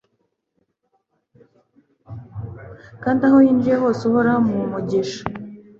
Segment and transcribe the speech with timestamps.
[3.03, 5.21] kandi aho yinjiye hose, uhoraho amuha umugisha